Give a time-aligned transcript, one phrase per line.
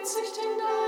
[0.00, 0.79] gekreuzigt in deinem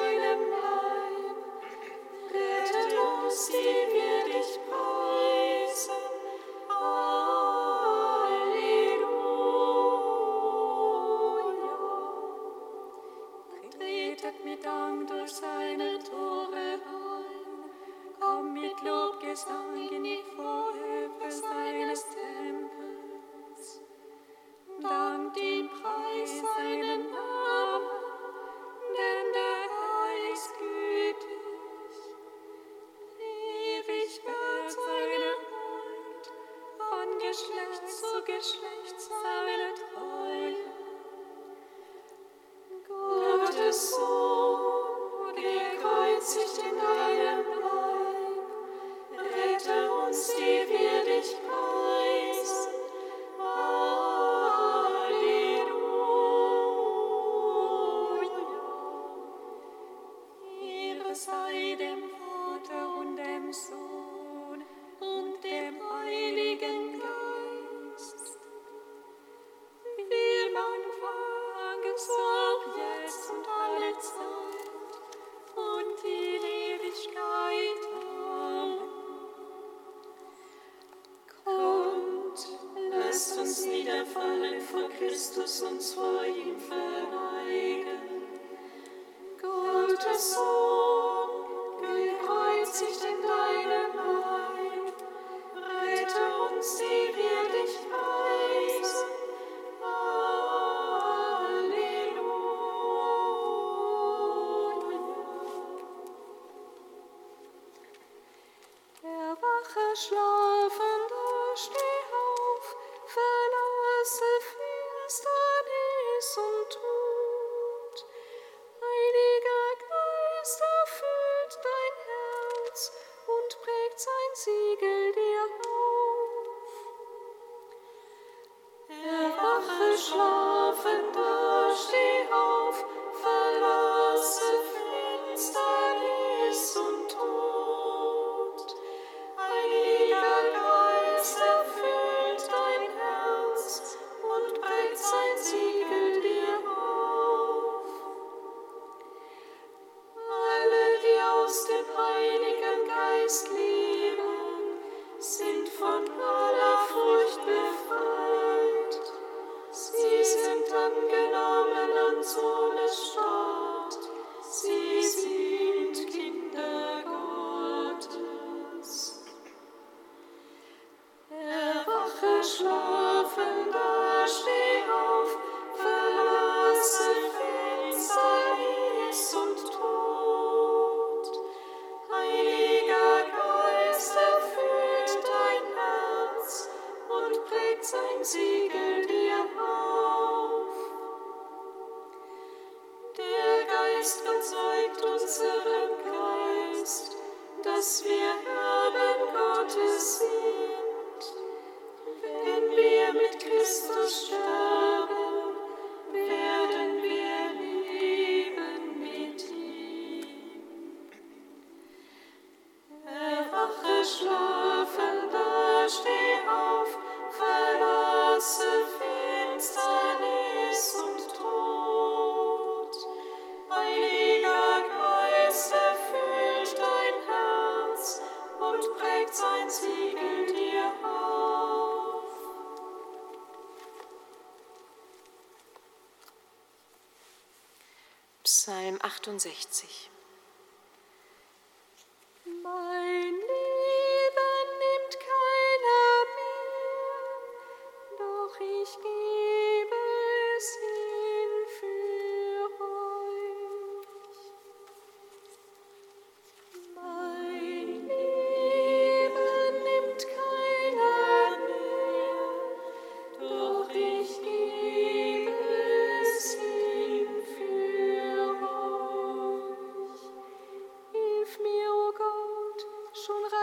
[239.42, 240.11] 69.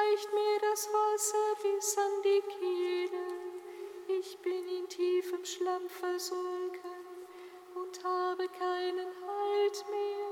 [0.10, 4.20] reicht mir das Wasser bis an die Kehle.
[4.20, 7.06] Ich bin in tiefem Schlamm versunken
[7.76, 10.30] und habe keinen Halt mehr.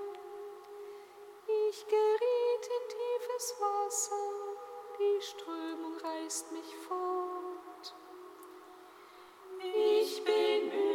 [1.69, 4.15] Ich geriet in tiefes Wasser,
[5.00, 7.96] die Strömung reißt mich fort.
[9.62, 10.87] Ich bin müde.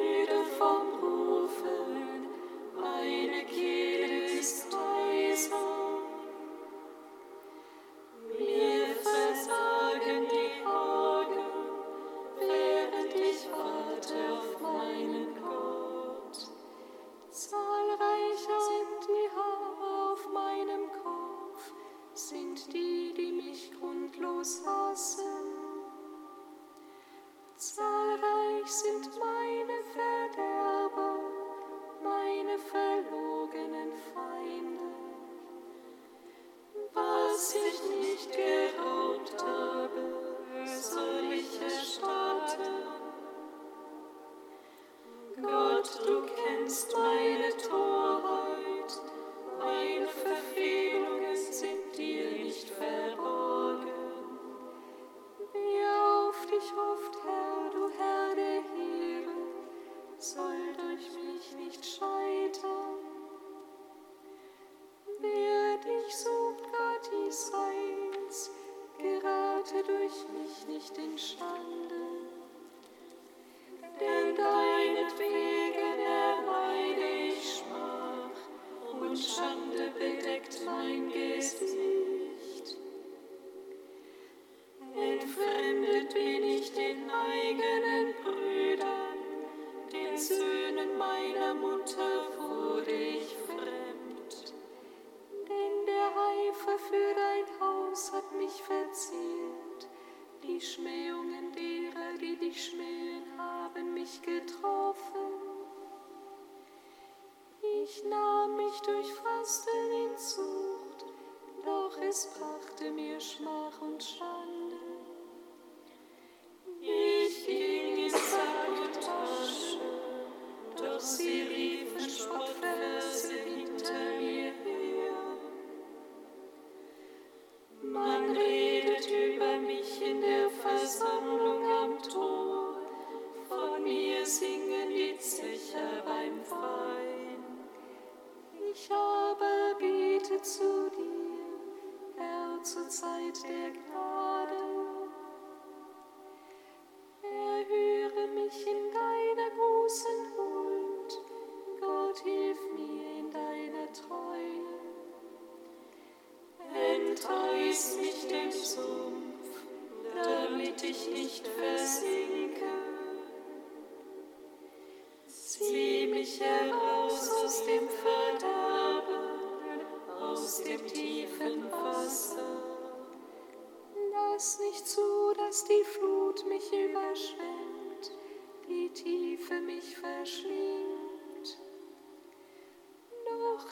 [46.07, 47.02] look and smile.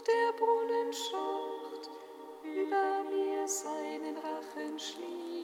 [0.00, 1.90] der Brunnenschacht
[2.44, 5.39] über mir seinen Rachen schlief.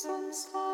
[0.00, 0.69] seasons.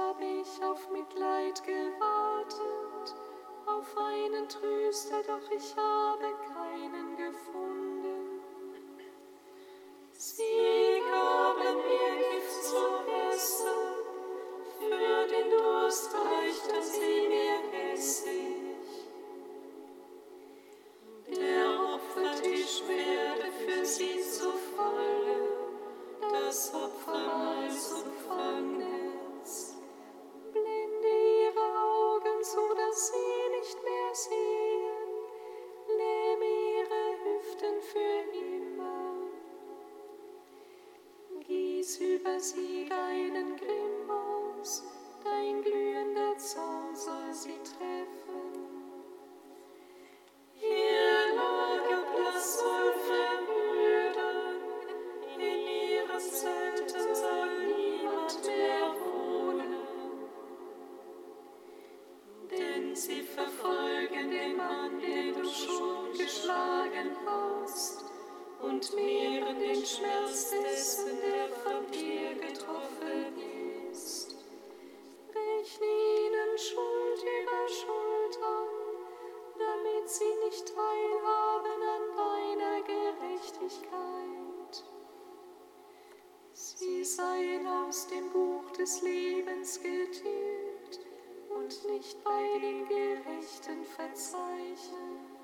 [64.56, 68.04] dem den du schon geschlagen hast,
[68.62, 73.36] und mehren den Schmerz dessen, der von dir getroffen
[73.90, 74.34] ist.
[75.28, 78.68] Rechne ihnen Schuld über Schuld an,
[79.58, 84.84] damit sie nicht teilhaben an deiner Gerechtigkeit.
[86.52, 90.35] Sie seien aus dem Buch des Lebens getilgt
[91.84, 95.35] nicht bei den Gerechten verzeichnen.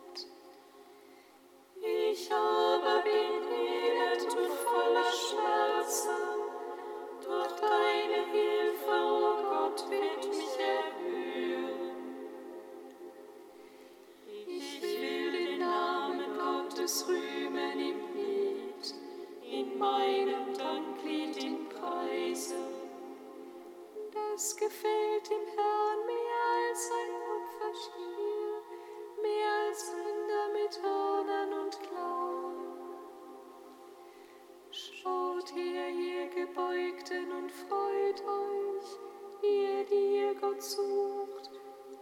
[36.42, 38.98] Gebeugten und freut euch,
[39.44, 41.50] ihr, die ihr Gott sucht,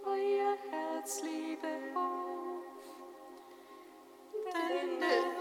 [0.03, 2.65] euer Herz lebe auf.
[4.47, 5.40] Denn der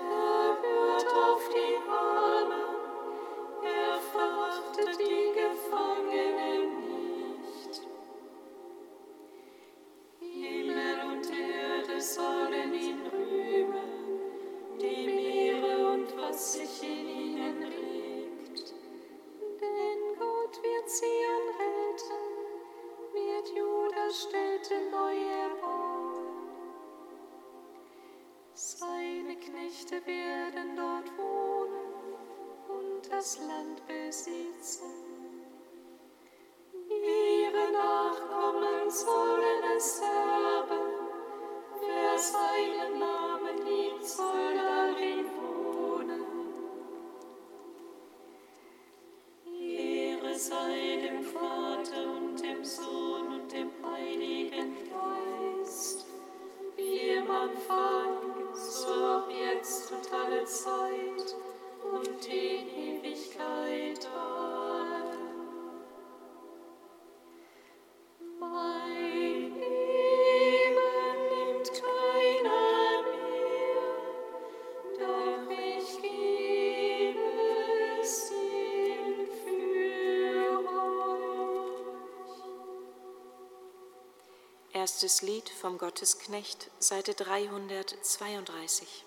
[85.02, 89.06] Erstes Lied vom Gottesknecht, Seite 332.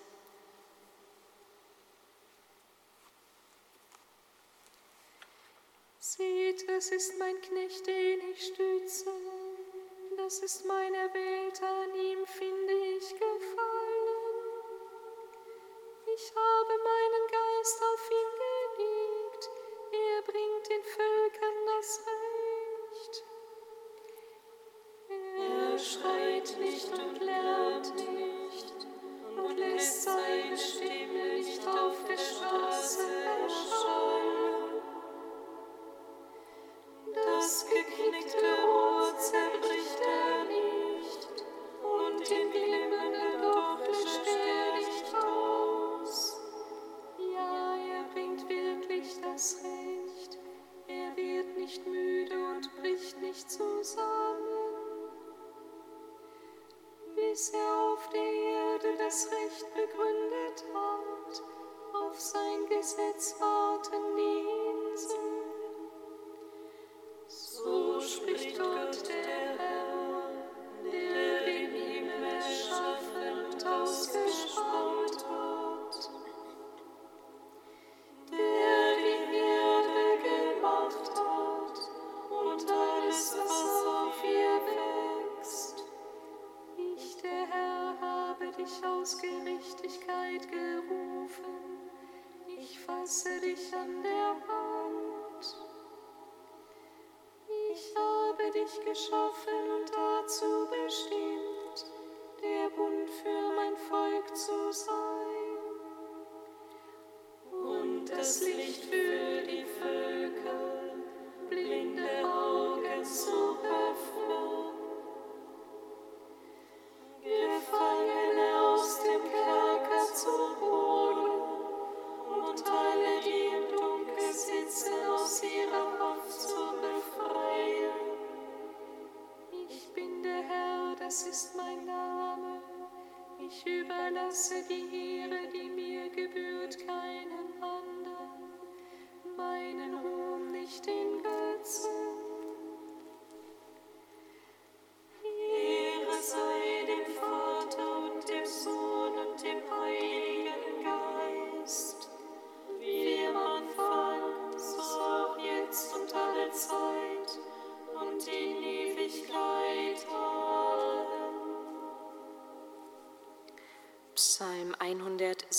[108.23, 108.62] und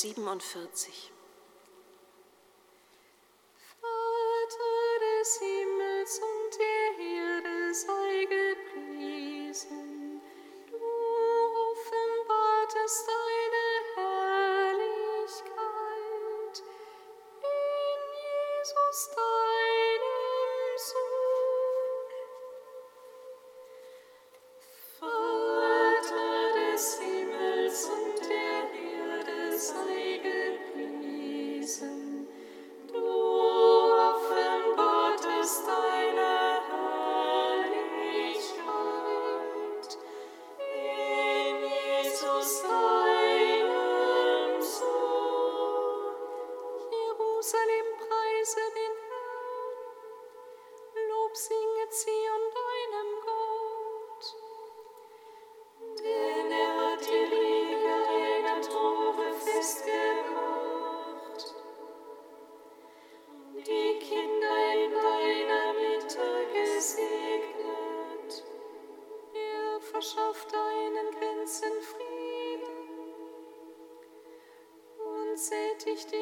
[0.04, 1.13] 147.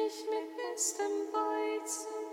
[0.02, 2.31] dich mit bestem Weizen.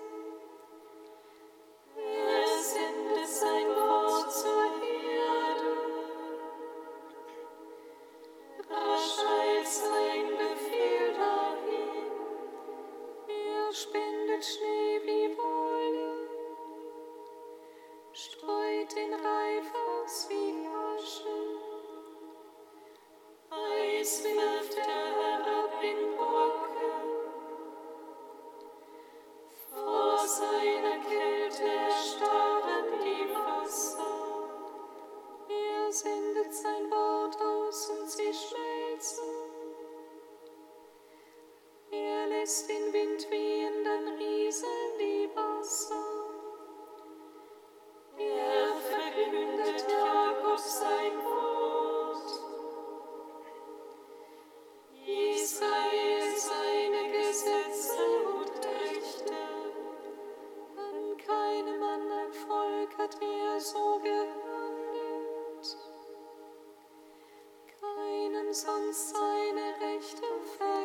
[68.53, 70.25] Sonst seine Rechte
[70.57, 70.78] verkündet.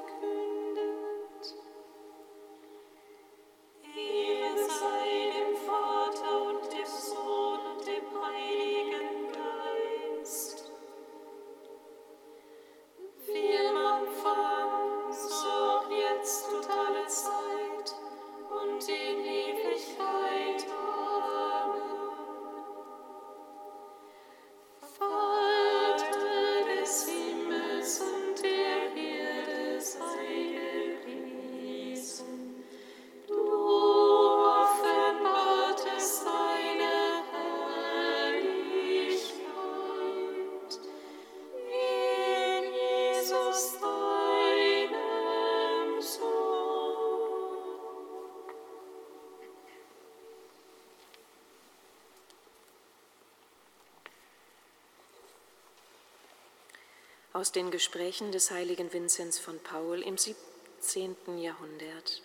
[57.44, 61.14] Aus den Gesprächen des heiligen Vinzenz von Paul im 17.
[61.36, 62.22] Jahrhundert.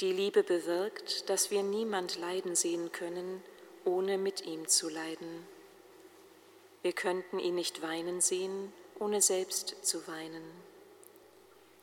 [0.00, 3.42] Die Liebe bewirkt, dass wir niemand leiden sehen können,
[3.84, 5.46] ohne mit ihm zu leiden.
[6.80, 10.50] Wir könnten ihn nicht weinen sehen, ohne selbst zu weinen.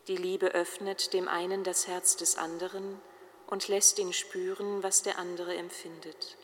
[0.08, 3.00] Die Liebe öffnet dem einen das Herz des anderen
[3.46, 6.36] und lässt ihn spüren, was der andere empfindet.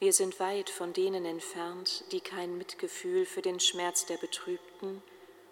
[0.00, 5.02] Wir sind weit von denen entfernt, die kein Mitgefühl für den Schmerz der Betrübten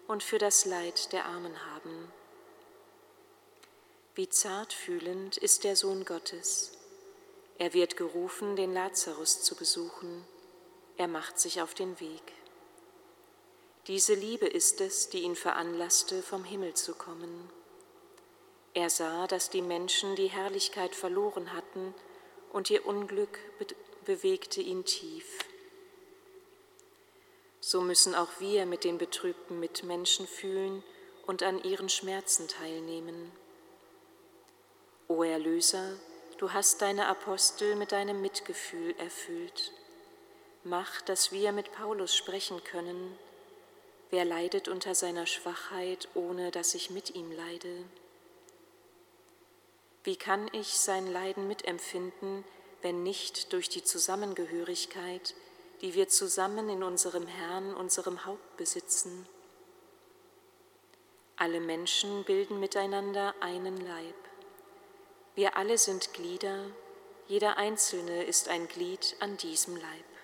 [0.07, 2.13] und für das Leid der Armen haben.
[4.15, 6.79] Wie zartfühlend ist der Sohn Gottes.
[7.59, 10.25] Er wird gerufen, den Lazarus zu besuchen.
[10.97, 12.33] Er macht sich auf den Weg.
[13.89, 17.51] Diese Liebe ist es, die ihn veranlasste, vom Himmel zu kommen.
[18.75, 21.95] Er sah, dass die Menschen die Herrlichkeit verloren hatten
[22.53, 23.39] und ihr Unglück
[24.07, 25.41] bewegte ihn tief.
[27.61, 30.85] So müssen auch wir mit den betrübten Mitmenschen fühlen
[31.27, 33.33] und an ihren Schmerzen teilnehmen.
[35.09, 35.99] O Erlöser,
[36.39, 39.73] du hast deine Apostel mit deinem Mitgefühl erfüllt.
[40.63, 43.19] Mach, dass wir mit Paulus sprechen können.
[44.11, 47.85] Wer leidet unter seiner Schwachheit, ohne dass ich mit ihm leide?
[50.05, 52.45] Wie kann ich sein Leiden mitempfinden,
[52.83, 55.35] wenn nicht durch die Zusammengehörigkeit,
[55.81, 59.27] die wir zusammen in unserem Herrn, unserem Haupt besitzen?
[61.37, 64.15] Alle Menschen bilden miteinander einen Leib.
[65.35, 66.65] Wir alle sind Glieder,
[67.29, 70.16] jeder Einzelne ist ein Glied an diesem Leib.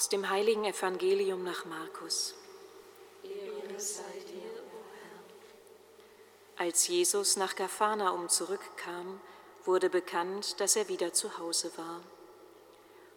[0.00, 2.34] Aus dem heiligen Evangelium nach Markus.
[6.56, 9.20] Als Jesus nach Gafanaum zurückkam,
[9.66, 12.00] wurde bekannt, dass er wieder zu Hause war.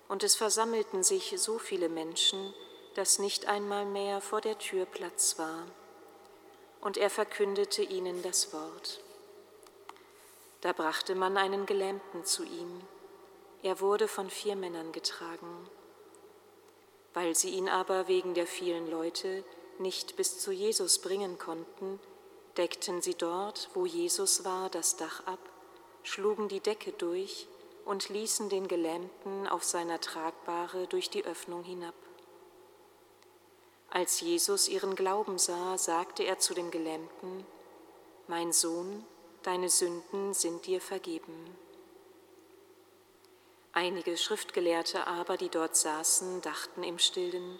[0.10, 2.54] Und es versammelten sich so viele Menschen,
[2.96, 5.66] dass nicht einmal mehr vor der Tür Platz war.
[6.82, 9.00] Und er verkündete ihnen das Wort.
[10.60, 12.82] Da brachte man einen Gelähmten zu ihm.
[13.62, 15.70] Er wurde von vier Männern getragen.
[17.14, 19.44] Weil sie ihn aber wegen der vielen Leute
[19.80, 22.00] nicht bis zu Jesus bringen konnten,
[22.58, 25.40] deckten sie dort, wo Jesus war, das Dach ab,
[26.04, 27.48] schlugen die Decke durch
[27.86, 31.96] und ließen den Gelähmten auf seiner Tragbare durch die Öffnung hinab.
[33.90, 37.46] Als Jesus ihren Glauben sah, sagte er zu dem Gelähmten,
[38.28, 39.06] Mein Sohn,
[39.44, 41.63] deine Sünden sind dir vergeben.
[43.76, 47.60] Einige Schriftgelehrte aber, die dort saßen, dachten im stillen,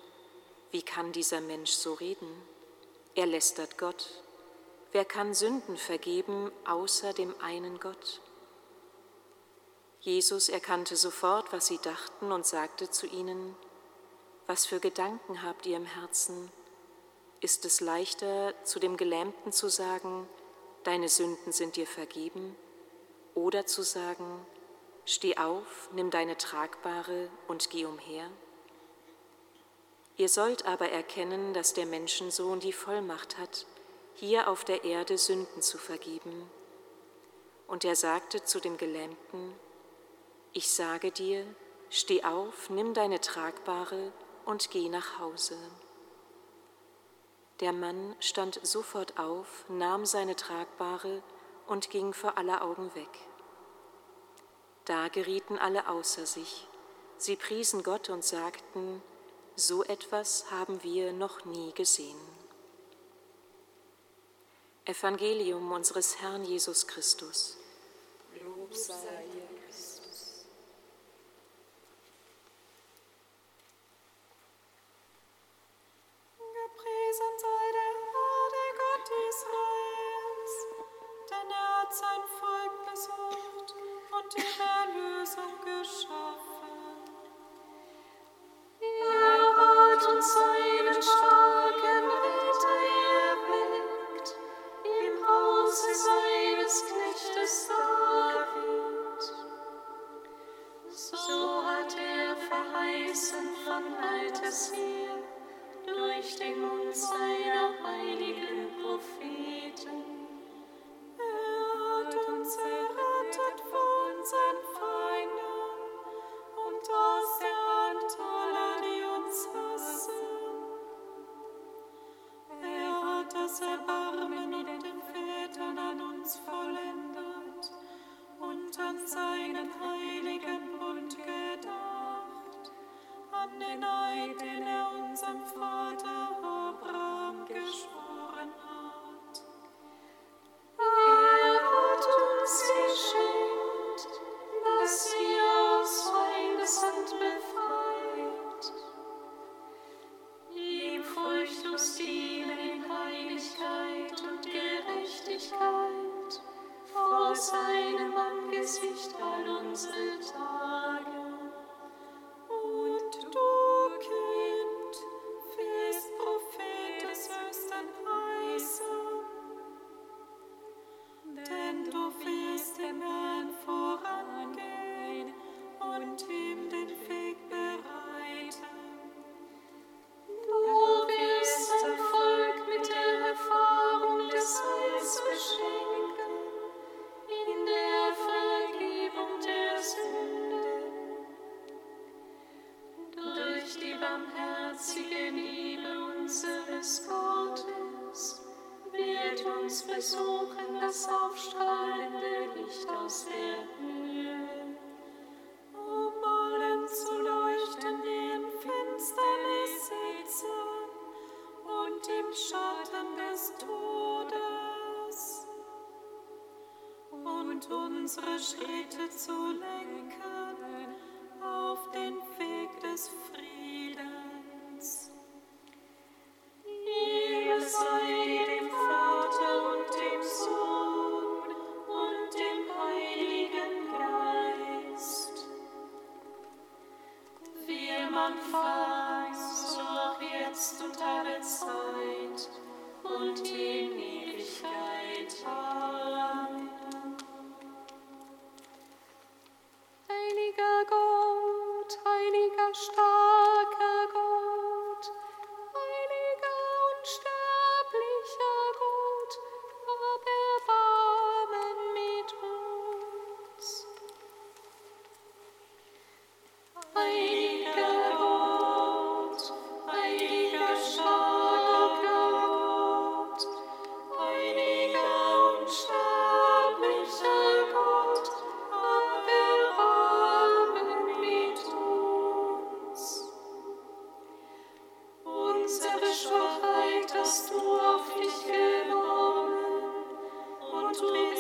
[0.70, 2.30] wie kann dieser Mensch so reden?
[3.16, 4.22] Er lästert Gott.
[4.92, 8.22] Wer kann Sünden vergeben außer dem einen Gott?
[10.02, 13.56] Jesus erkannte sofort, was sie dachten und sagte zu ihnen,
[14.46, 16.52] was für Gedanken habt ihr im Herzen?
[17.42, 20.30] Ist es leichter, zu dem Gelähmten zu sagen,
[20.84, 22.56] deine Sünden sind dir vergeben,
[23.34, 24.46] oder zu sagen,
[25.06, 28.30] Steh auf, nimm deine Tragbare und geh umher.
[30.16, 33.66] Ihr sollt aber erkennen, dass der Menschensohn die Vollmacht hat,
[34.14, 36.50] hier auf der Erde Sünden zu vergeben.
[37.68, 39.56] Und er sagte zu dem Gelähmten,
[40.54, 41.46] ich sage dir,
[41.90, 44.14] steh auf, nimm deine Tragbare
[44.46, 45.58] und geh nach Hause.
[47.60, 51.24] Der Mann stand sofort auf, nahm seine Tragbare
[51.66, 53.10] und ging vor aller Augen weg.
[54.86, 56.68] Da gerieten alle außer sich.
[57.18, 59.02] Sie priesen Gott und sagten,
[59.56, 62.20] so etwas haben wir noch nie gesehen.
[64.86, 67.56] Evangelium unseres Herrn Jesus Christus.
[68.44, 70.46] Lob sei dir, Christus.
[76.38, 80.54] Gepriesen sei der Herr, der Gott Israels,
[81.30, 82.53] denn er hat sein Volk
[84.38, 86.53] ihm Erlösung geschaffen.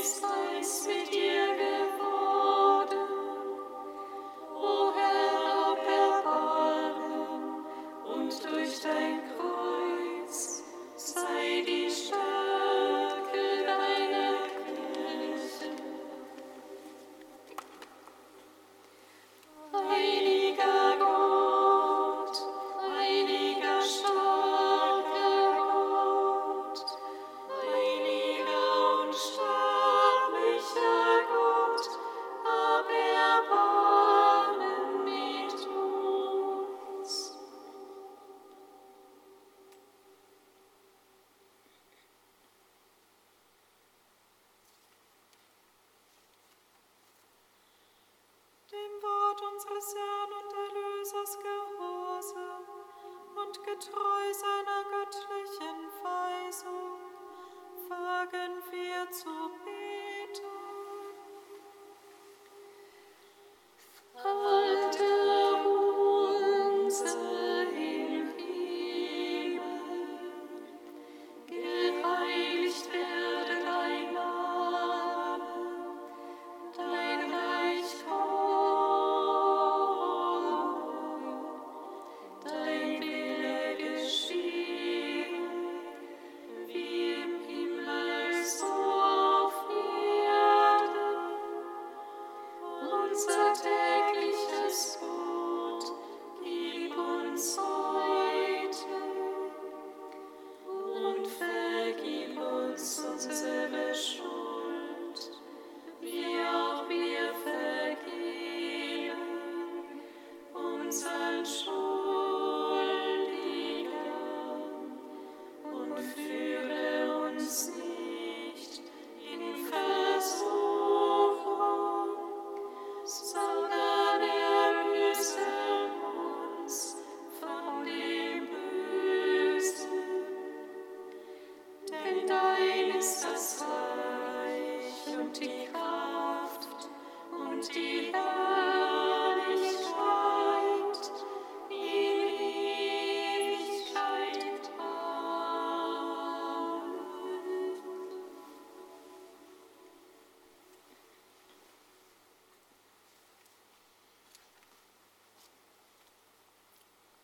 [0.03, 1.32] Christ, I spit you.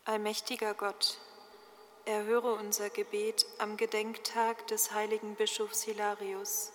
[0.09, 1.19] Allmächtiger Gott,
[2.05, 6.71] erhöre unser Gebet am Gedenktag des heiligen Bischofs Hilarius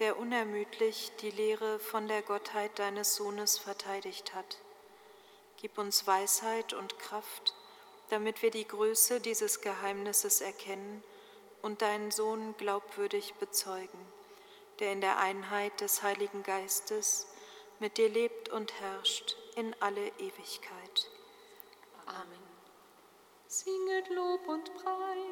[0.00, 4.58] der unermüdlich die Lehre von der Gottheit deines Sohnes verteidigt hat.
[5.58, 7.54] Gib uns Weisheit und Kraft,
[8.08, 11.04] damit wir die Größe dieses Geheimnisses erkennen
[11.60, 14.00] und deinen Sohn glaubwürdig bezeugen,
[14.78, 17.26] der in der Einheit des Heiligen Geistes
[17.78, 21.10] mit dir lebt und herrscht in alle Ewigkeit.
[22.06, 22.50] Amen.
[23.46, 25.29] Singet Lob und Preis.